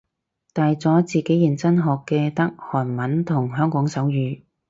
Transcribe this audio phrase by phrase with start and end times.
[0.51, 4.41] 大咗自己認真學嘅得韓文同香港手語